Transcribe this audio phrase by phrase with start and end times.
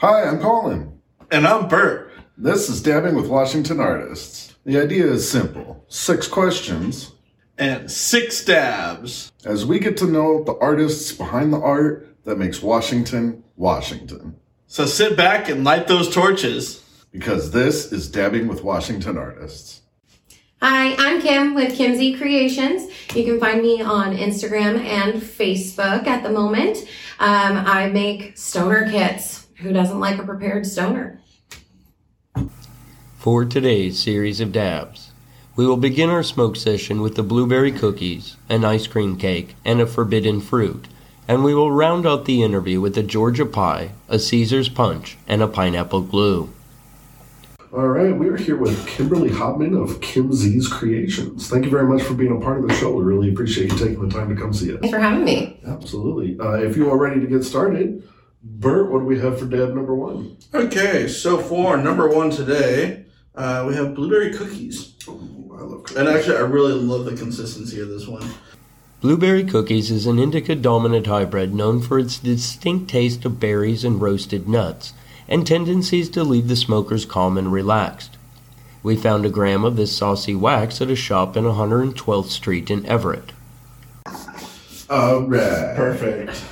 [0.00, 1.00] Hi, I'm Colin.
[1.32, 2.12] And I'm Bert.
[2.36, 4.54] This is Dabbing with Washington Artists.
[4.64, 7.10] The idea is simple six questions.
[7.58, 9.32] And six dabs.
[9.44, 14.36] As we get to know the artists behind the art that makes Washington, Washington.
[14.68, 16.80] So sit back and light those torches.
[17.10, 19.80] Because this is Dabbing with Washington Artists.
[20.62, 22.88] Hi, I'm Kim with Kim Z Creations.
[23.16, 26.78] You can find me on Instagram and Facebook at the moment.
[27.18, 29.47] Um, I make stoner kits.
[29.58, 31.20] Who doesn't like a prepared stoner?
[33.18, 35.10] For today's series of dabs,
[35.56, 39.80] we will begin our smoke session with the blueberry cookies, an ice cream cake, and
[39.80, 40.86] a forbidden fruit,
[41.26, 45.42] and we will round out the interview with a Georgia pie, a Caesar's punch, and
[45.42, 46.50] a pineapple glue.
[47.72, 51.48] All right, we are here with Kimberly Hopman of Kim Z's Creations.
[51.48, 52.94] Thank you very much for being a part of the show.
[52.94, 54.78] We really appreciate you taking the time to come see us.
[54.80, 55.60] Thanks for having me.
[55.66, 56.38] Absolutely.
[56.38, 58.08] Uh, if you are ready to get started,
[58.42, 60.36] Bert, what do we have for dab number one?
[60.54, 64.94] Okay, so for number one today, uh, we have blueberry cookies.
[65.08, 65.96] Ooh, I love cookies.
[65.96, 68.28] And actually, I really love the consistency of this one.
[69.00, 74.00] Blueberry Cookies is an indica dominant hybrid known for its distinct taste of berries and
[74.00, 74.92] roasted nuts,
[75.28, 78.16] and tendencies to leave the smokers calm and relaxed.
[78.82, 82.84] We found a gram of this saucy wax at a shop in 112th Street in
[82.86, 83.30] Everett.
[84.90, 85.76] All right.
[85.76, 86.42] Perfect.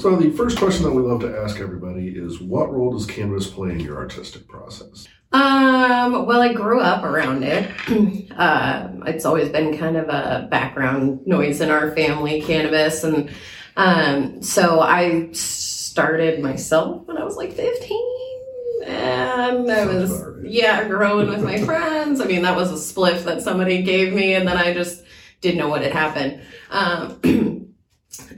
[0.00, 3.46] So the first question that we love to ask everybody is, what role does cannabis
[3.46, 5.06] play in your artistic process?
[5.32, 7.70] Um, well, I grew up around it.
[8.38, 13.04] um, it's always been kind of a background noise in our family, cannabis.
[13.04, 13.30] And
[13.76, 18.86] um, so I started myself when I was like 15.
[18.86, 20.50] And I was, Sounds about right.
[20.50, 22.22] yeah, growing with my friends.
[22.22, 25.04] I mean, that was a spliff that somebody gave me, and then I just
[25.42, 26.40] didn't know what had happened.
[26.70, 27.20] Um,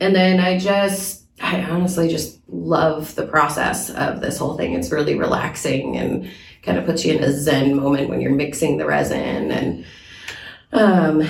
[0.00, 4.74] and then I just, I honestly just love the process of this whole thing.
[4.74, 6.30] It's really relaxing and
[6.62, 9.84] kind of puts you in a zen moment when you're mixing the resin and
[10.72, 11.28] um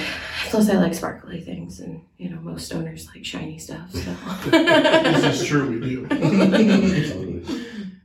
[0.50, 4.14] plus I like sparkly things and you know most owners like shiny stuff so
[4.50, 6.06] This is true, we do.
[6.10, 7.64] Absolutely.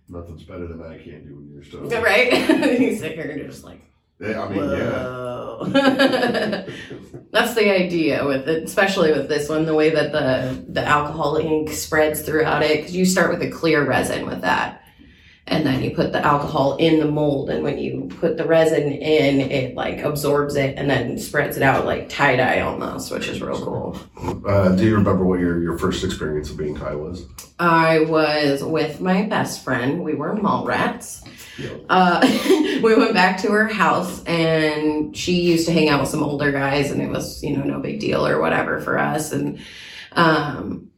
[0.09, 1.91] Nothing's better than I can't do when you're stuff.
[2.03, 2.31] right
[2.79, 3.81] you sit here and you're just like
[4.19, 5.38] I mean, yeah.
[7.31, 11.38] that's the idea with it especially with this one the way that the the alcohol
[11.38, 14.83] ink spreads throughout it because you start with a clear resin with that
[15.49, 18.91] and then you put the alcohol in the mold and when you put the resin
[18.91, 23.41] in it like absorbs it and then spreads it out like tie-dye almost which is
[23.41, 23.97] real cool
[24.45, 27.25] Uh, do you remember what your, your first experience of being high was?
[27.59, 31.23] i was with my best friend we were mall rats
[31.59, 31.85] Yep.
[31.89, 32.19] uh,
[32.83, 36.51] we went back to her house and she used to hang out with some older
[36.51, 39.59] guys and it was you know no big deal or whatever for us and
[40.11, 40.89] um,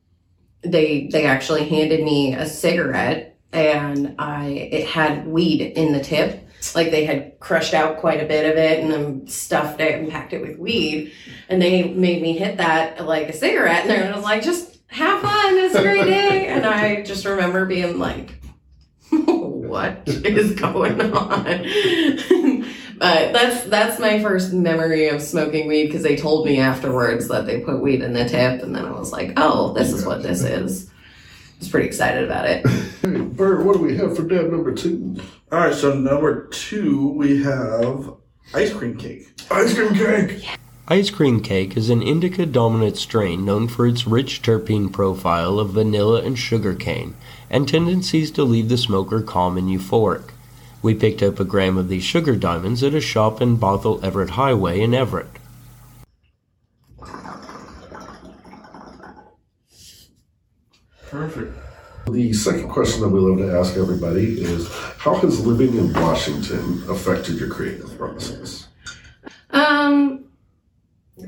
[0.62, 6.48] they they actually handed me a cigarette and i it had weed in the tip
[6.76, 10.12] like they had crushed out quite a bit of it and then stuffed it and
[10.12, 11.12] packed it with weed
[11.48, 15.22] and they made me hit that like a cigarette and I was like just have
[15.22, 18.40] fun it's a great day and i just remember being like
[19.70, 21.44] what is going on?
[22.98, 27.46] but that's that's my first memory of smoking weed because they told me afterwards that
[27.46, 30.22] they put weed in the tip, and then I was like, oh, this is what
[30.22, 30.90] this is.
[31.60, 32.66] I was pretty excited about it.
[33.00, 35.16] Hey, Bert, what do we have for dab number two?
[35.54, 38.14] All right, so number two, we have
[38.54, 39.30] ice cream cake.
[39.50, 40.46] Ice cream cake.
[40.90, 45.70] Ice Cream Cake is an indica dominant strain known for its rich terpene profile of
[45.70, 47.16] vanilla and sugarcane
[47.50, 50.32] and tendencies to leave the smoker calm and euphoric.
[50.82, 54.32] We picked up a gram of these sugar diamonds at a shop in Bothell Everett
[54.32, 55.39] Highway in Everett.
[61.10, 61.58] Perfect.
[62.08, 66.84] The second question that we love to ask everybody is, how has living in Washington
[66.90, 68.68] affected your creative process?
[69.52, 70.26] Um,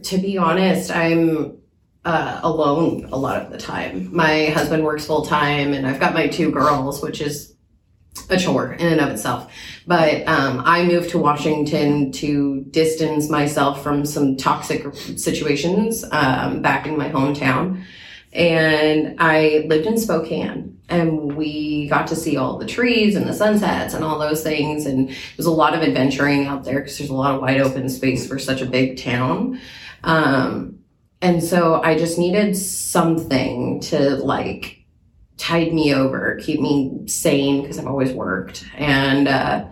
[0.03, 1.57] to be honest, I'm
[2.05, 4.15] uh, alone a lot of the time.
[4.15, 7.55] My husband works full time, and I've got my two girls, which is
[8.29, 9.51] a chore in and of itself.
[9.87, 16.87] But um, I moved to Washington to distance myself from some toxic situations um, back
[16.87, 17.83] in my hometown.
[18.33, 23.33] And I lived in Spokane and we got to see all the trees and the
[23.33, 24.85] sunsets and all those things.
[24.85, 27.89] And was a lot of adventuring out there because there's a lot of wide open
[27.89, 29.59] space for such a big town.
[30.03, 30.79] Um,
[31.21, 34.83] and so I just needed something to like
[35.37, 38.65] tide me over, keep me sane because I've always worked.
[38.75, 39.65] And uh,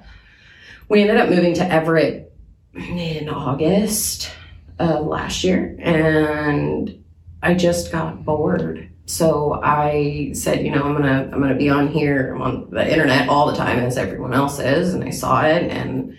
[0.90, 2.34] we ended up moving to Everett
[2.74, 4.32] in August
[4.80, 5.76] of last year.
[5.80, 6.99] And
[7.42, 11.88] I just got bored so I said, you know, I'm gonna I'm gonna be on
[11.88, 15.42] here I'm on the internet all the time as everyone else is, and I saw
[15.42, 16.16] it and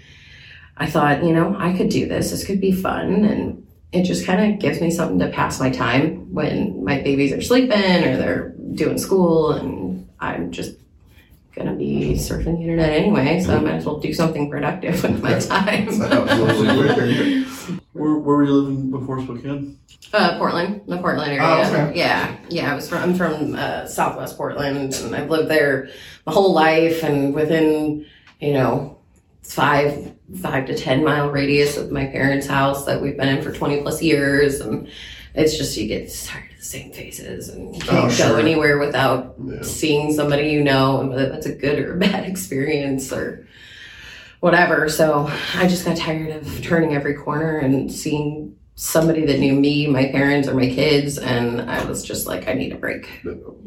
[0.76, 2.32] I thought, you know, I could do this.
[2.32, 5.70] This could be fun, and it just kind of gives me something to pass my
[5.70, 10.79] time when my babies are sleeping or they're doing school, and I'm just
[11.62, 15.22] gonna be surfing the internet anyway, so I might as well do something productive with
[15.22, 15.88] my time.
[15.88, 17.44] Absolutely.
[17.92, 19.78] Where, where were you living before Spokane?
[20.12, 21.42] Uh, Portland, the Portland area.
[21.44, 21.98] Oh, okay.
[21.98, 22.72] Yeah, yeah.
[22.72, 25.90] I was from I'm from uh, Southwest Portland, and I've lived there
[26.26, 27.02] my whole life.
[27.02, 28.06] And within
[28.40, 28.99] you know
[29.42, 33.52] five five to ten mile radius of my parents' house that we've been in for
[33.52, 34.88] twenty plus years, and
[35.34, 38.28] it's just you get tired of the same faces, and you can't Oh, sure.
[38.30, 39.62] go anywhere without Yeah.
[39.62, 43.46] seeing somebody you know, and whether that's a good or a bad experience or
[44.40, 44.88] whatever.
[44.88, 49.86] So I just got tired of turning every corner and seeing somebody that knew me,
[49.86, 53.06] my parents, or my kids, and I was just like, I need a break.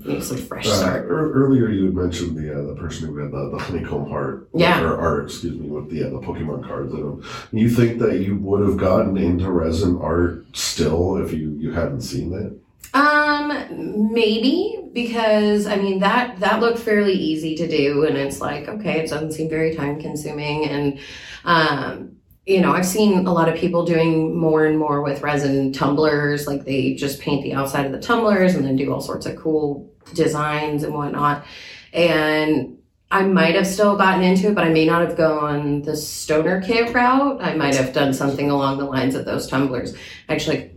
[0.03, 1.05] need some fresh Uh, start.
[1.05, 4.49] ear- earlier, you had mentioned the uh, the person who had the, the honeycomb heart,
[4.55, 4.81] Yeah.
[4.81, 7.23] or art, excuse me, with the uh, the Pokemon cards in them.
[7.51, 12.01] You think that you would have gotten into resin art still if you you hadn't
[12.01, 12.59] seen that?
[12.95, 18.67] Um, maybe because I mean that that looked fairly easy to do, and it's like
[18.67, 20.99] okay, it doesn't seem very time consuming, and
[21.45, 25.71] um, you know, I've seen a lot of people doing more and more with resin
[25.71, 29.25] tumblers, like they just paint the outside of the tumblers and then do all sorts
[29.25, 31.45] of cool designs and whatnot,
[31.93, 32.77] and.
[33.11, 36.63] I might have still gotten into it, but I may not have gone the stoner
[36.63, 37.39] kit route.
[37.43, 39.95] I might have done something along the lines of those tumblers.
[40.29, 40.71] Actually,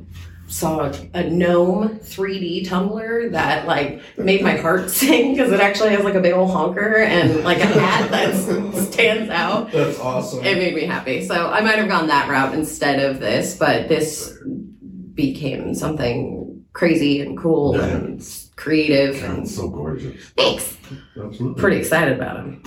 [0.48, 6.04] saw a gnome 3D tumbler that like made my heart sing because it actually has
[6.04, 8.34] like a big old honker and like a hat that
[8.84, 9.72] stands out.
[9.72, 10.44] That's awesome.
[10.44, 11.24] It made me happy.
[11.26, 14.38] So I might have gone that route instead of this, but this
[15.14, 17.86] became something crazy and cool Yeah.
[17.86, 20.22] and creative God, and so gorgeous.
[20.36, 20.76] thanks.
[21.20, 21.60] Absolutely.
[21.60, 22.62] Pretty excited about him.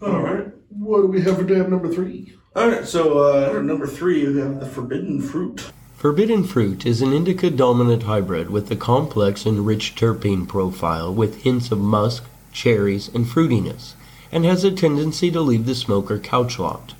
[0.00, 0.46] All right.
[0.68, 2.36] What do we have for dab number three?
[2.54, 2.86] All right.
[2.86, 3.18] So
[3.56, 5.64] uh, number three, you have the forbidden fruit.
[5.96, 11.42] Forbidden Fruit is an indica dominant hybrid with a complex and rich terpene profile with
[11.42, 13.94] hints of musk, cherries, and fruitiness,
[14.32, 16.94] and has a tendency to leave the smoker couch locked.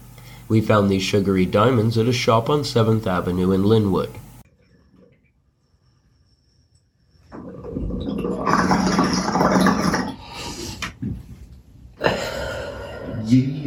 [0.48, 4.10] We found these sugary diamonds at a shop on 7th Avenue in Lynnwood.
[13.24, 13.61] Yeah.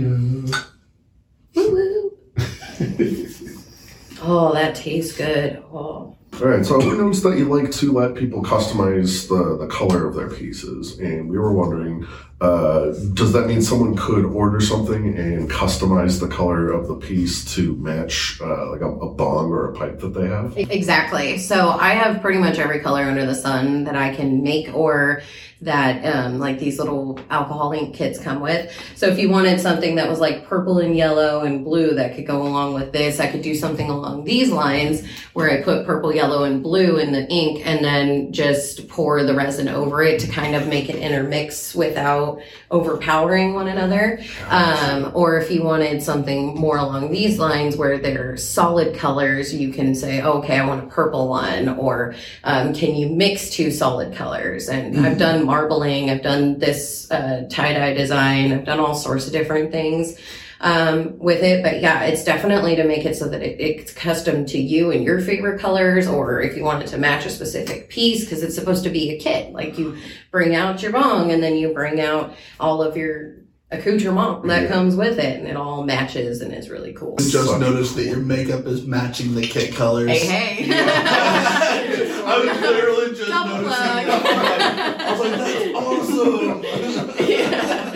[4.25, 5.63] Oh, that tastes good.
[5.71, 6.15] Oh.
[6.41, 10.05] All right, so we noticed that you like to let people customize the, the color
[10.05, 12.05] of their pieces, and we were wondering,
[12.41, 17.45] uh, does that mean someone could order something and customize the color of the piece
[17.55, 20.57] to match uh, like a, a bong or a pipe that they have?
[20.57, 21.37] Exactly.
[21.37, 25.21] So I have pretty much every color under the sun that I can make or
[25.61, 28.71] that um, like these little alcohol ink kits come with.
[28.95, 32.27] So if you wanted something that was like purple and yellow and blue that could
[32.27, 36.13] go along with this, I could do something along these lines where I put purple,
[36.13, 40.27] yellow, and blue in the ink and then just pour the resin over it to
[40.27, 42.24] kind of make it intermix without
[42.71, 44.19] overpowering one another.
[44.49, 49.71] Um, or if you wanted something more along these lines where they're solid colors, you
[49.71, 54.15] can say, okay, I want a purple one, or um, can you mix two solid
[54.15, 54.69] colors?
[54.69, 59.27] And I've done marbling, I've done this uh, tie dye design, I've done all sorts
[59.27, 60.17] of different things
[60.65, 61.63] um, with it.
[61.63, 65.03] But yeah, it's definitely to make it so that it, it's custom to you and
[65.03, 68.55] your favorite colors, or if you want it to match a specific piece, because it's
[68.55, 69.53] supposed to be a kit.
[69.53, 69.95] Like you
[70.31, 73.35] bring out your bong and then you bring out all of your
[73.71, 74.67] accoutrement that Yeah.
[74.69, 77.15] comes with it, and it all matches and it's really cool.
[77.17, 80.09] Just noticed that your makeup is matching the kit colors.
[80.09, 80.67] Hey, hey.
[82.27, 83.75] I was literally just Double noticing.
[83.75, 84.05] plug.
[84.23, 85.01] that.
[85.01, 87.27] I was like, that's awesome.
[87.27, 87.91] Yeah.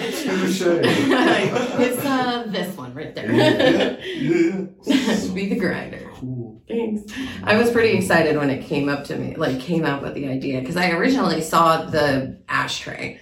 [0.60, 0.86] Touche.
[0.86, 3.32] it's uh this one right there.
[4.01, 4.66] yeah.
[5.34, 6.10] Be the grinder.
[6.16, 6.62] Cool.
[6.68, 7.12] Thanks.
[7.44, 10.28] I was pretty excited when it came up to me, like came up with the
[10.28, 13.20] idea, because I originally saw the ashtray.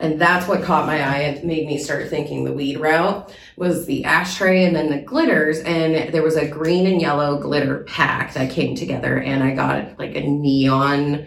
[0.00, 3.86] And that's what caught my eye and made me start thinking the weed route was
[3.86, 5.58] the ashtray and then the glitters.
[5.60, 9.98] And there was a green and yellow glitter pack that came together and I got
[9.98, 11.26] like a neon.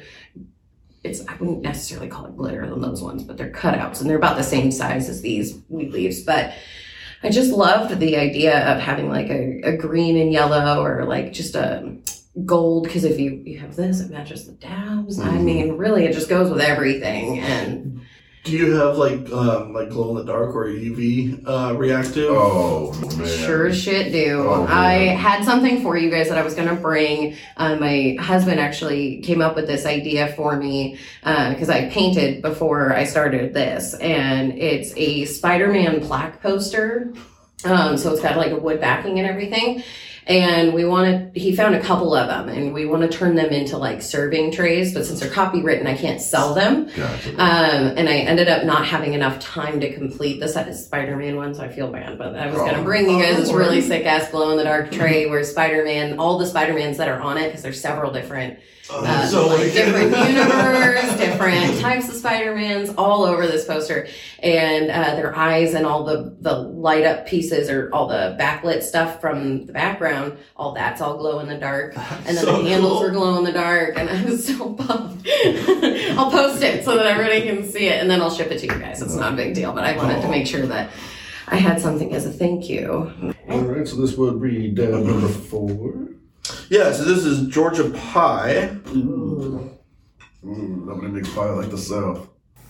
[1.04, 4.18] It's, I wouldn't necessarily call it glitter than those ones, but they're cutouts and they're
[4.18, 6.22] about the same size as these weed leaves.
[6.24, 6.54] But
[7.24, 11.34] I just loved the idea of having like a, a green and yellow or like
[11.34, 11.96] just a
[12.46, 15.44] gold because if you you have this it matches the dabs i Mhm.
[15.44, 18.00] mean really it just goes with everything and
[18.44, 22.30] Do you have like um, like glow in the dark or UV uh, reactive?
[22.30, 23.28] Oh man.
[23.28, 24.40] Sure shit do.
[24.50, 27.38] Oh, I had something for you guys that I was gonna bring.
[27.56, 32.94] Uh, my husband actually came up with this idea for me because I painted before
[32.94, 37.14] I started this, and it's a Spider-Man plaque poster.
[37.64, 39.84] Um, so it's got like a wood backing and everything.
[40.28, 43.48] And we wanted, he found a couple of them and we want to turn them
[43.50, 46.86] into like serving trays, but since they're copywritten, I can't sell them.
[46.96, 47.32] Gotcha.
[47.34, 51.36] Um, and I ended up not having enough time to complete the set of Spider-Man
[51.38, 52.18] one, so I feel bad.
[52.20, 52.66] But I was Oh.
[52.66, 55.44] gonna bring you guys this Oh, really sick ass glow in the dark tray where
[55.44, 58.62] Spider-Man, all the Spider-Mans that are on it, because there's several different, Oh,
[58.94, 64.08] uh, so like like- different universe, different types of Spider-Mans all over this poster,
[64.40, 68.84] and uh, their eyes and all the the light up pieces or all the backlit
[68.84, 72.70] stuff from the background, all that's all glow in the dark and then So the
[72.70, 73.02] handles cool.
[73.02, 75.28] were glow in the dark, and I was so pumped.
[75.46, 78.66] I'll post it so that everybody can see it, and then I'll ship it to
[78.68, 79.02] you guys.
[79.02, 80.90] It's not a big deal, but I wanted to make sure that
[81.48, 83.12] I had something as a thank you.
[83.50, 86.10] All right, so this would be down number four.
[86.70, 88.78] Yeah, so this is Georgia pie.
[88.86, 89.78] Mm,
[90.42, 92.28] nobody makes pie like the South.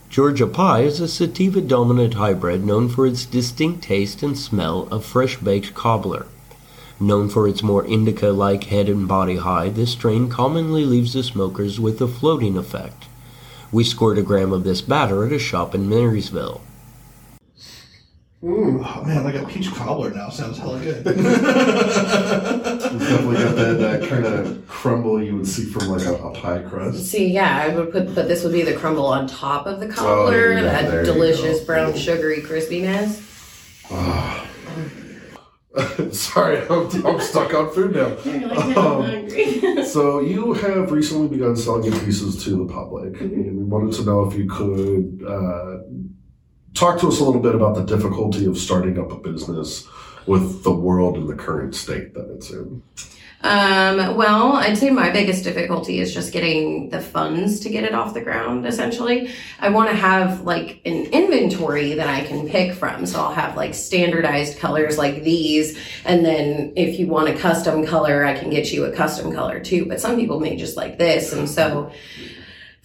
[0.10, 5.06] Georgia Pie is a sativa dominant hybrid known for its distinct taste and smell of
[5.06, 6.26] fresh baked cobbler.
[7.00, 11.24] Known for its more indica like head and body high, this strain commonly leaves the
[11.24, 13.06] smokers with a floating effect.
[13.72, 16.60] We scored a gram of this batter at a shop in Marysville.
[18.44, 21.06] Oh man, like a peach cobbler now sounds hella good.
[22.84, 26.32] It's definitely got that, that kind of crumble you would see from like a, a
[26.34, 27.06] pie crust.
[27.06, 29.88] See, yeah, I would put, but this would be the crumble on top of the
[29.88, 31.66] cobbler, Oh, yeah, there that delicious go.
[31.68, 33.28] brown sugary crispiness.
[36.12, 38.18] Sorry, I'm, I'm stuck on food now.
[38.26, 43.64] You're Um, So you have recently begun selling your pieces to the public, and we
[43.64, 45.78] wanted to know if you could uh,
[46.74, 49.88] talk to us a little bit about the difficulty of starting up a business
[50.28, 52.84] with the world in the current state that it's in.
[53.44, 57.96] Um, well, I'd say my biggest difficulty is just getting the funds to get it
[57.96, 59.32] off the ground, essentially.
[59.60, 63.08] I want to have like an inventory that I can pick from.
[63.08, 65.76] So I'll have like standardized colors like these.
[66.06, 69.60] And then if you want a custom color, I can get you a custom color
[69.60, 69.86] too.
[69.88, 71.34] But some people may just like this.
[71.34, 71.92] And so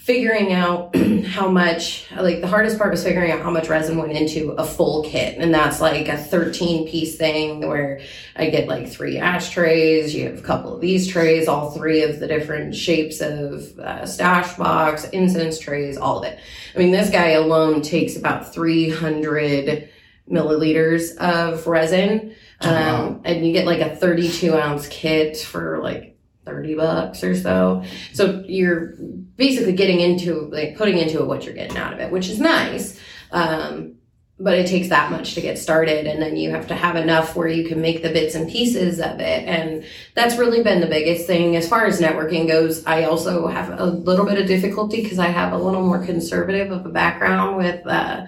[0.06, 0.94] figuring out
[1.26, 4.64] how much like the hardest part was figuring out how much resin went into a
[4.64, 5.36] full kit.
[5.36, 8.00] And that's like a 13 piece thing where
[8.36, 12.20] i get like three ashtrays you have a couple of these trays all three of
[12.20, 16.38] the different shapes of uh, stash box incense trays all of it.
[16.76, 19.90] I mean this guy alone takes about 300
[20.30, 22.32] milliliters of resin.
[22.60, 23.06] Oh, wow.
[23.06, 26.15] um, and you get like a 32 ounce kit for like
[26.46, 28.94] 30 bucks or so so you're
[29.36, 32.40] basically getting into like putting into it what you're getting out of it, which is
[32.40, 32.98] nice.
[33.30, 33.94] Um,
[34.38, 37.34] but it takes that much to get started, and then you have to have enough
[37.34, 39.82] where you can make the bits and pieces of it, and
[40.14, 42.84] that's really been the biggest thing as far as networking goes.
[42.84, 46.70] I also have a little bit of difficulty because I have a little more conservative
[46.70, 48.26] of a background with uh,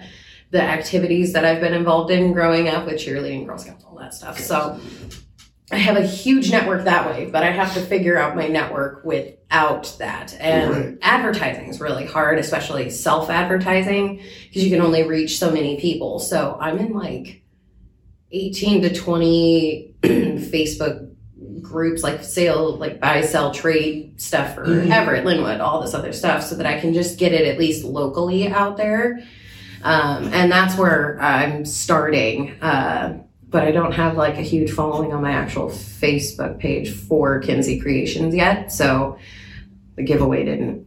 [0.49, 4.15] the activities that I've been involved in growing up with cheerleading, Girl Scouts, all that
[4.15, 4.39] stuff.
[4.39, 4.79] So
[5.71, 9.03] I have a huge network that way, but I have to figure out my network
[9.05, 10.35] without that.
[10.39, 10.97] And Right.
[11.01, 16.19] advertising is really hard, especially self advertising, because you can only reach so many people.
[16.19, 17.43] So I'm in like
[18.31, 21.07] 18 to 20 Facebook
[21.61, 24.89] groups, like sale, like buy, sell, trade stuff for Mhm.
[24.91, 27.83] Everett, Lynnwood, all this other stuff, so that I can just get it at least
[27.83, 29.19] locally out there.
[29.83, 32.51] Um, and that's where I'm starting.
[32.61, 33.19] Uh,
[33.49, 37.61] but I don't have like a huge following on my actual Facebook page for Kim
[37.61, 38.71] Z Creations yet.
[38.71, 39.17] So
[39.95, 40.85] the giveaway didn't.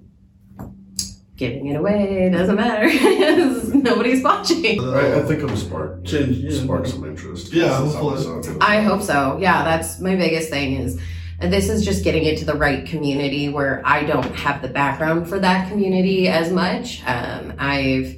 [1.37, 2.89] Giving it away doesn't matter.
[2.99, 4.81] 'cause Nobody's watching.
[4.81, 6.63] I, I think it'll spark Change, yeah.
[6.63, 7.53] spark some interest.
[7.53, 8.25] Yeah, This is hopefully.
[8.27, 8.59] how it sounds.
[8.61, 9.39] I hope so.
[9.41, 11.01] Yeah, that's my biggest thing is
[11.41, 15.29] and this is just getting into the right community where I don't have the background
[15.29, 17.03] for that community as much.
[17.05, 18.17] Um, I've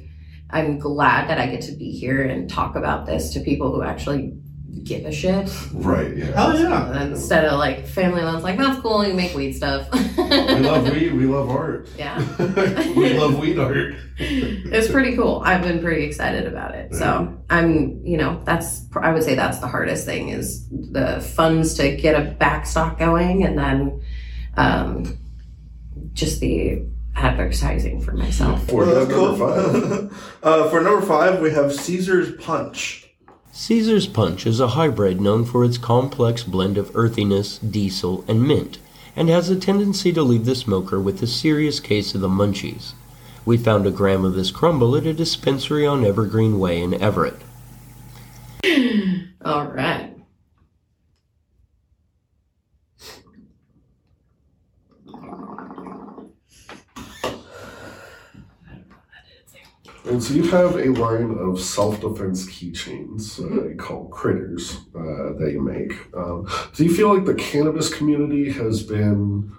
[0.49, 3.81] I'm glad that I get to be here and talk about this to people who
[3.81, 4.37] actually
[4.83, 5.51] give a shit.
[5.73, 6.25] Right, yeah.
[6.25, 7.03] Hell yeah.
[7.03, 9.87] Instead of like family ones like that's cool, you make weed stuff.
[10.25, 11.89] We love weed, we love art.
[11.97, 12.17] yeah.
[12.95, 13.95] we love weed art.
[14.17, 15.41] It's pretty cool.
[15.45, 16.95] I've been pretty excited about it.
[16.95, 21.75] So I'm, you know, that's I would say that's the hardest thing is the funds
[21.75, 24.01] to get a backstock going, and then
[24.55, 25.17] um,
[26.13, 28.67] just the advertising for myself.
[28.67, 29.35] For Well, number cool.
[29.35, 30.37] five.
[30.43, 33.09] uh, for number five, we have Caesar's Punch.
[33.51, 38.79] Caesar's Punch is a hybrid known for its complex blend of earthiness, diesel, and mint,
[39.15, 42.93] and has a tendency to leave the smoker with a serious case of the munchies.
[43.45, 47.39] We found a gram of this crumble at a dispensary on Evergreen Way in Everett.
[49.45, 50.04] All right.
[60.07, 65.61] And so you have a line of self-defense keychains uh, called critters uh, that you
[65.61, 65.93] make.
[66.15, 69.51] Um, do you feel like the cannabis community has been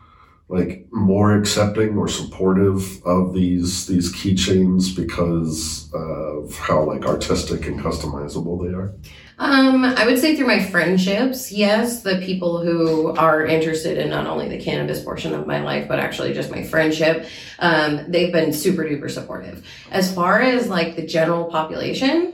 [0.48, 7.80] like more accepting or supportive of these these keychains because of how like artistic and
[7.80, 8.94] customizable they are?
[9.38, 14.26] Um, I would say through my friendships, yes, the people who are interested in not
[14.26, 17.26] only the cannabis portion of my life, but actually just my friendship,
[17.58, 19.66] um, they've been super duper supportive.
[19.90, 22.32] As far as like the general population,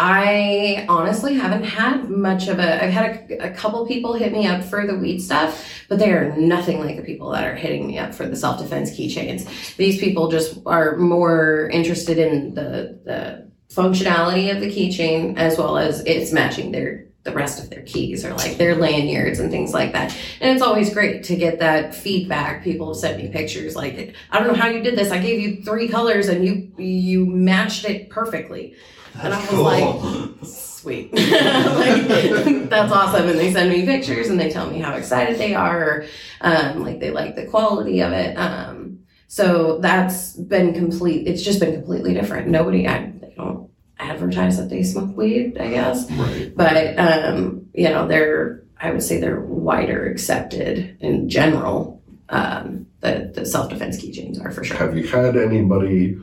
[0.00, 2.84] I honestly haven't had much of a.
[2.84, 6.12] I've had a, a couple people hit me up for the weed stuff, but they
[6.12, 9.74] are nothing like the people that are hitting me up for the self defense keychains.
[9.76, 15.76] These people just are more interested in the the functionality of the keychain as well
[15.76, 19.72] as it's matching their the rest of their keys or like their lanyards and things
[19.74, 20.16] like that.
[20.40, 22.64] And it's always great to get that feedback.
[22.64, 25.10] People have sent me pictures like, I don't know how you did this.
[25.10, 28.74] I gave you three colors and you you matched it perfectly.
[29.20, 29.62] and I was cool.
[29.62, 31.12] like, sweet.
[31.12, 31.22] like,
[32.70, 33.28] that's awesome.
[33.28, 36.06] And they send me pictures and they tell me how excited they are, or,
[36.40, 38.36] um, like they like the quality of it.
[38.36, 41.26] Um, so that's been complete.
[41.26, 42.48] It's just been completely different.
[42.48, 43.68] Nobody, I, they don't
[43.98, 46.10] advertise that they smoke weed, I guess.
[46.12, 46.52] Right.
[46.54, 52.00] But, um, you know, they're, I would say they're wider accepted in general.
[52.28, 54.76] Um, the, the self-defense keychains are for sure.
[54.76, 56.18] Have you had anybody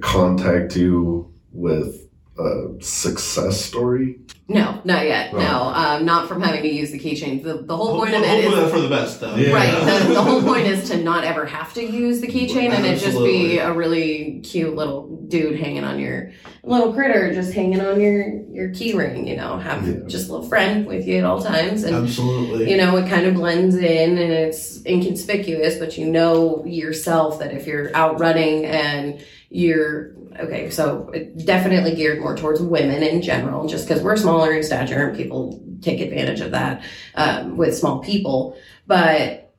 [0.00, 4.18] contact you with a success story?
[4.50, 5.30] No, not yet.
[5.34, 5.38] Oh.
[5.38, 7.42] No, um, not from having to use the keychains.
[7.42, 9.34] The, the whole point of it Hopefully is that's for the best, though.
[9.36, 9.52] Yeah.
[9.52, 10.02] right.
[10.06, 12.98] The, the whole point is to not ever have to use the keychain, and it
[12.98, 18.00] just be a really cute little dude hanging on your little critter, just hanging on
[18.00, 19.26] your your key ring.
[19.26, 20.06] You know, have Yeah.
[20.06, 22.70] just a little friend with you at all times, and Absolutely.
[22.70, 27.52] you know it kind of blends in and it's inconspicuous, but you know yourself that
[27.52, 31.10] if you're out running and you're okay, so
[31.44, 35.60] definitely geared more towards women in general, just because we're smaller in stature and people
[35.80, 36.82] take advantage of that
[37.14, 38.56] um, with small people.
[38.86, 39.52] But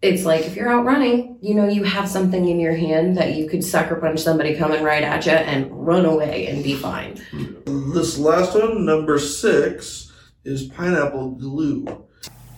[0.00, 3.34] it's like if you're out running, you know, you have something in your hand that
[3.34, 7.20] you could sucker punch somebody coming right at you and run away and be fine.
[7.94, 10.10] This last one, number six,
[10.44, 12.06] is pineapple glue.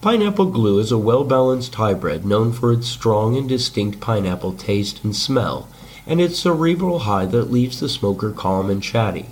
[0.01, 5.03] Pineapple glue is a well balanced hybrid known for its strong and distinct pineapple taste
[5.03, 5.69] and smell,
[6.07, 9.27] and its cerebral high that leaves the smoker calm and chatty.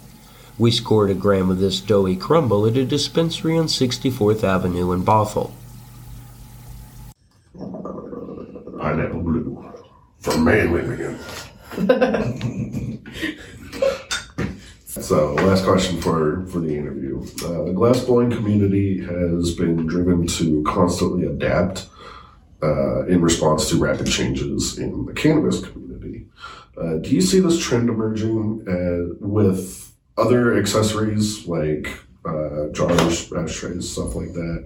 [0.58, 5.02] We scored a gram of this doughy crumble at a dispensary on 64th Avenue in
[5.02, 5.52] Bothell.
[8.78, 9.72] Pineapple blue
[10.20, 11.18] from Manly again.
[14.86, 17.22] so, last question for for the interview.
[17.44, 21.88] Uh, the glass blowing community has been driven to constantly adapt
[22.62, 26.26] uh, in response to rapid changes in the cannabis community.
[26.76, 31.88] Uh, do you see this trend emerging uh, with other accessories like
[32.24, 34.64] uh, jars, ashtrays, stuff like that?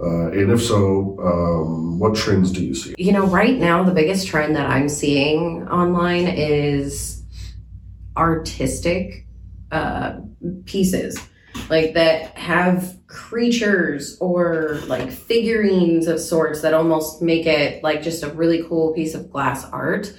[0.00, 2.94] Uh, and if so, um, what trends do you see?
[2.98, 7.22] You know, right now, the biggest trend that I'm seeing online is
[8.16, 9.26] artistic
[9.70, 10.20] uh,
[10.64, 11.18] pieces
[11.68, 18.22] like that have creatures or like figurines of sorts that almost make it like just
[18.22, 20.12] a really cool piece of glass art.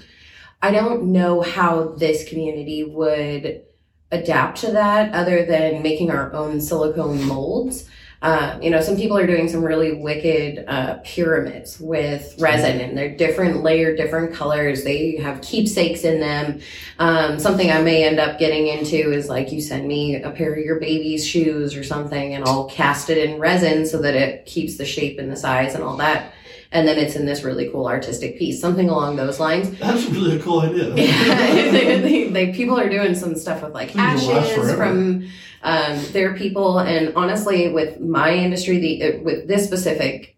[0.62, 3.64] I don't know how this community would
[4.14, 7.90] adapt to that other than making our own silicone molds.
[8.22, 12.98] Um, you know, some people are doing some really wicked uh, pyramids with resin, and
[12.98, 14.86] they're different layered, different colors.
[14.86, 16.62] They have keepsakes in them.
[17.00, 20.54] Um, something I may end up getting into is like you send me a pair
[20.54, 24.46] of your baby's shoes or something, and I'll cast it in resin so that it
[24.46, 26.34] keeps the shape and the size and all that.
[26.74, 29.70] And then it's in this really cool artistic piece, something along those lines.
[29.80, 30.94] That's really a cool idea.
[30.96, 31.38] Yeah,
[31.72, 35.28] they, they, they- people are doing some stuff with like Things will last ashes from
[35.62, 40.36] um, their people, and honestly, with my industry, the with this specific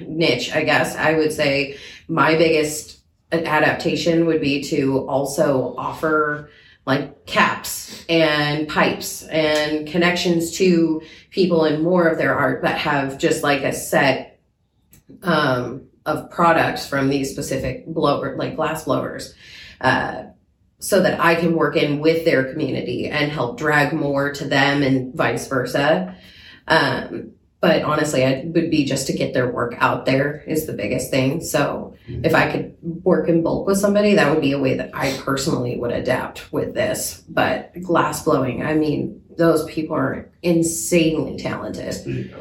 [0.00, 1.76] niche, I guess I would say
[2.08, 2.98] my biggest
[3.30, 6.50] adaptation would be to also offer
[6.86, 13.18] like caps and pipes and connections to people and more of their art that have
[13.18, 14.35] just like a set
[15.22, 19.34] um, of products from these specific blower like glass blowers
[19.80, 20.24] uh,
[20.78, 24.82] so that I can work in with their community and help drag more to them
[24.82, 26.16] and vice versa.
[26.68, 30.74] Um, but honestly, it would be just to get their work out there is the
[30.74, 31.40] biggest thing.
[31.40, 34.90] So if I could work in bulk with somebody, that would be a way that
[34.94, 37.24] I personally would adapt with this.
[37.28, 41.94] But glass blowing, I mean, those people are insanely talented.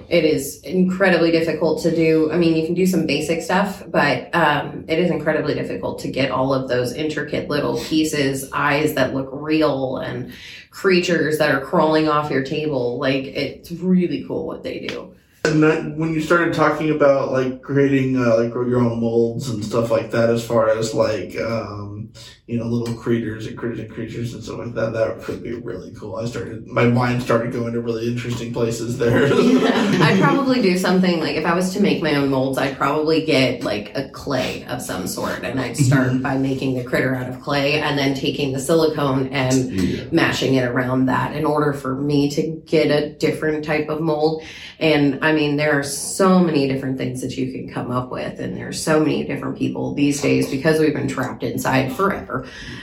[0.09, 2.31] It is incredibly difficult to do.
[2.31, 6.09] I mean, you can do some basic stuff, but um, it is incredibly difficult to
[6.09, 10.31] get all of those intricate little pieces, eyes that look real, and
[10.69, 12.97] creatures that are crawling off your table.
[12.97, 15.15] Like, it's really cool what they do.
[15.45, 19.63] And that, when you started talking about like creating uh, like your own molds and
[19.63, 22.11] stuff like that, as far as like um,
[22.47, 25.53] you know little creatures and critters and creatures and stuff like that, that could be
[25.53, 26.15] really cool.
[26.17, 29.25] I started my mind started going to really interesting places there.
[29.33, 33.25] I'd probably do something like if I was to make my own molds, I'd probably
[33.25, 36.21] get like a clay of some sort, and I'd start mm-hmm.
[36.21, 40.03] by making the critter out of clay, and then taking the silicone and Yeah.
[40.11, 44.43] mashing it around that in order for me to get a different type of mold.
[44.79, 48.39] And I mean, there are so many different things that you can come up with,
[48.39, 52.34] and there's so many different people these days because we've been trapped inside forever.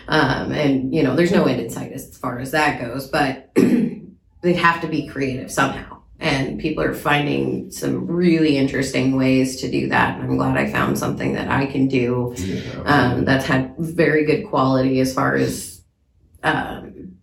[0.09, 3.51] Um, and you know, there's no end in sight as far as that goes, but
[4.43, 6.01] they have to be creative somehow.
[6.21, 10.15] And people are finding some really interesting ways to do that.
[10.21, 12.83] And I'm glad I found something that I can do Yeah.
[12.85, 15.83] um, that's had very good quality as far as
[16.45, 17.17] um,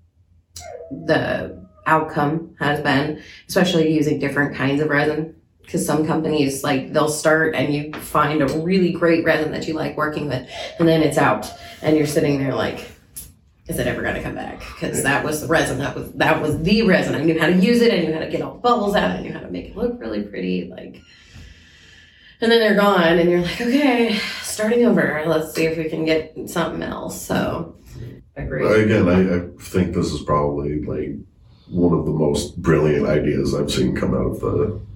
[0.92, 5.36] the outcome has been, especially using different kinds of resin.
[5.70, 9.76] Because some companies, like, they'll start and you find a really great resin that you
[9.76, 11.46] like working with, and then it's out,
[11.84, 12.90] and you're sitting there like,
[13.68, 14.62] is it ever going to come back?
[14.62, 15.78] Because that was the resin.
[15.78, 17.14] That was that was the resin.
[17.14, 17.94] I knew how to use it.
[17.94, 19.12] I knew how to get all the bubbles out.
[19.12, 20.68] I knew how to make it look really pretty.
[20.70, 21.04] Like,
[22.42, 25.24] and then they're gone, and you're like, okay, starting over.
[25.28, 27.22] Let's see if we can get something else.
[27.22, 27.76] So,
[28.36, 28.66] agree.
[28.86, 31.12] Again, I, I think this is probably like
[31.68, 34.89] one of the most brilliant ideas I've seen come out of the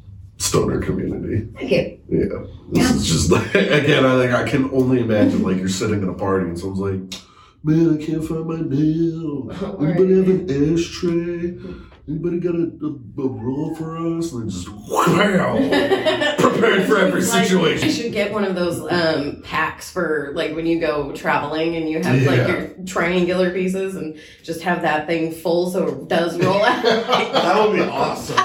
[0.44, 1.48] stoner community.
[1.56, 2.00] Thank you.
[2.10, 4.06] Yeah, this is just like again.
[4.06, 6.80] I like I can only imagine like you're sitting at a party and someone's
[7.12, 7.22] like,
[7.64, 9.50] "Man, I can't find my nail.
[9.82, 11.58] Anybody have an ashtray?
[12.06, 15.56] Anybody got a, a, a roll for us?" And just wow,
[16.38, 17.88] prepared for every Like, situation.
[17.88, 21.90] You should get one of those um, packs for like when you go traveling and
[21.90, 26.38] you have like your triangular pieces and just have that thing full so it does
[26.38, 26.84] roll out.
[26.84, 28.36] that would be awesome.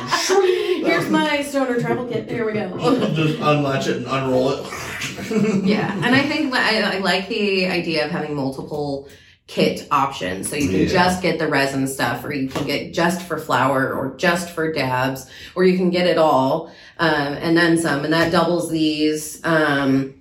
[0.88, 2.28] Here's my stoner travel kit.
[2.30, 2.68] Here we go.
[3.14, 4.66] Just unlatch it and unroll it.
[5.64, 9.08] yeah, and I think I, I like the idea of having multiple
[9.46, 10.48] kit options.
[10.48, 10.86] So you can Yeah.
[10.88, 14.72] just get the resin stuff, or you can get just for flour, or just for
[14.72, 19.44] dabs, or you can get it all um, and then some, and that doubles these.
[19.44, 20.14] Um,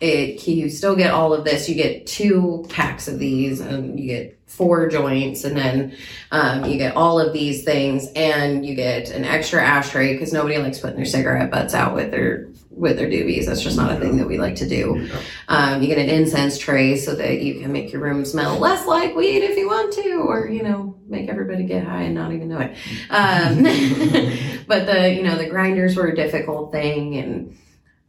[0.00, 1.68] it you still get all of this.
[1.68, 5.96] You get two packs of these, and you get four joints, and then
[6.30, 10.58] um, you get all of these things, and you get an extra ashtray because nobody
[10.58, 13.46] likes putting their cigarette butts out with their with their doobies.
[13.46, 15.08] That's just not a thing that we like to do.
[15.48, 18.86] Um, you get an incense tray so that you can make your room smell less
[18.86, 22.32] like weed if you want to, or you know, make everybody get high and not
[22.32, 22.76] even know it.
[23.10, 23.62] Um,
[24.66, 27.56] but the you know the grinders were a difficult thing, and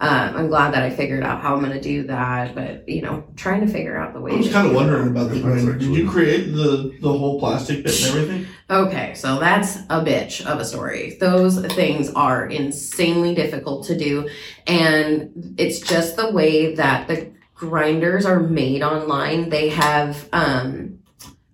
[0.03, 2.53] um, I'm glad that I figured out how I'm going to do that.
[2.53, 4.33] But you know, trying to figure out the way.
[4.33, 5.79] I was to kind of wondering about the That's.
[5.79, 8.47] Did you create the the whole plastic bit and everything?
[8.69, 11.15] Okay, so that's a bitch of a story.
[11.21, 14.27] Those things are insanely difficult to do,
[14.67, 19.47] and it's just the way that the grinders are made online.
[19.49, 20.99] They have um,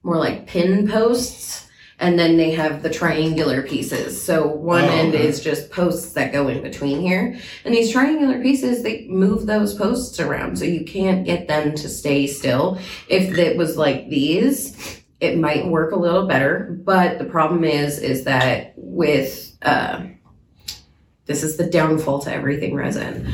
[0.02, 1.69] more like pin posts,
[2.00, 4.22] and then they have the triangular pieces.
[4.22, 5.28] So one Oh, end okay.
[5.28, 9.74] is just posts that go in between here, and these triangular pieces they move those
[9.76, 12.80] posts around, so you can't get them to stay still.
[13.08, 18.00] If it was like these it might work a little better but the problem is
[18.00, 20.02] is that with uh,
[21.26, 23.28] this is the downfall to everything resin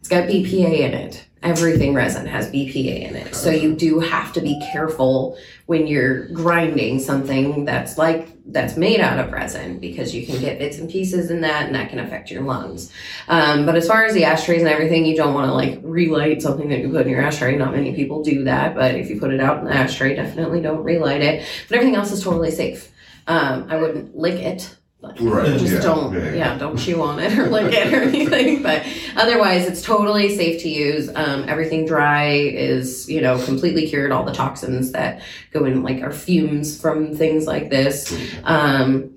[0.00, 3.34] it's got bpa in it everything resin has bpa in it.
[3.34, 9.00] So you do have to be careful when you're grinding something that's like that's made
[9.00, 11.98] out of resin because you can get bits and pieces in that and that can
[11.98, 12.92] affect your lungs.
[13.28, 16.42] Um, but as far as the ashtrays and everything you don't want to like relight
[16.42, 17.56] something that you put in your ashtray.
[17.56, 20.60] Not many people do that but if you put it out in the ashtray definitely
[20.60, 21.46] don't relight it.
[21.68, 22.92] But everything else is totally safe.
[23.26, 27.20] Um, i wouldn't lick it but Right, just yeah, don't yeah, yeah, don't chew on
[27.20, 28.84] it or lick it or anything but
[29.16, 31.08] otherwise it's totally safe to use.
[31.14, 34.10] Um, everything dry is you know completely cured.
[34.10, 38.12] All the toxins that go in like our fumes from things like this.
[38.44, 39.12] Um,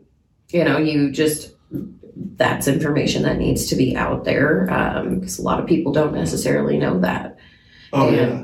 [0.50, 1.56] you know you just
[2.36, 4.66] that's information that needs to be out there
[5.16, 7.38] because a lot of people don't necessarily know that.
[7.94, 8.22] Oh Yeah.
[8.28, 8.44] yeah.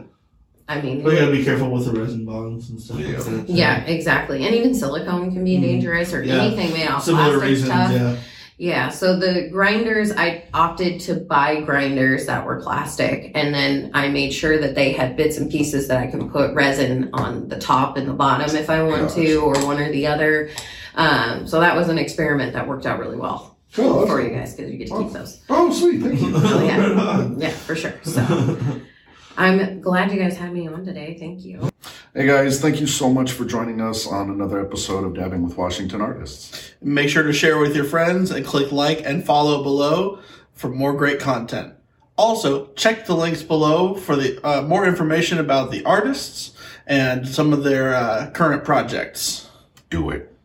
[0.67, 3.19] I mean We gotta be careful with the resin bonds and stuff Yeah.
[3.19, 5.61] like yeah exactly and even silicone can be Mhm.
[5.61, 6.41] dangerous or Yeah.
[6.43, 8.15] anything made out of Similar plastic reasons, stuff yeah.
[8.59, 14.07] Yeah, so the grinders, I opted to buy grinders that were plastic, and then I
[14.07, 17.57] made sure that they had bits and pieces that I can put resin on the
[17.59, 20.49] top and the bottom if I want to, or one or the other.
[20.95, 24.07] Um, so that was an experiment that worked out really well Cool.
[24.07, 25.39] for you guys because you get to keep those.
[25.51, 26.01] Oh, sweet.
[26.01, 26.31] Thank you.
[26.33, 27.29] Oh, yeah.
[27.37, 27.93] Yeah, for sure.
[28.01, 28.23] So
[29.37, 31.15] I'm glad you guys had me on today.
[31.19, 31.69] Thank you.
[32.15, 35.55] Hey guys, thank you so much for joining us on another episode of Dabbing with
[35.55, 36.73] Washington Artists.
[36.81, 40.19] Make sure to share with your friends and click like and follow below
[40.53, 41.75] for more great content.
[42.17, 47.53] Also, check the links below for the uh, more information about the artists and some
[47.53, 49.51] of their uh, current projects.
[49.91, 50.35] Do it.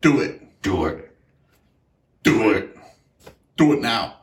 [0.00, 0.60] Do it.
[0.62, 1.16] Do it.
[2.24, 2.76] Do it.
[3.56, 4.19] Do it now.